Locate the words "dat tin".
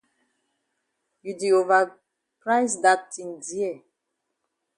2.83-3.29